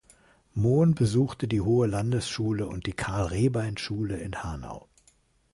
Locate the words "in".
4.17-4.41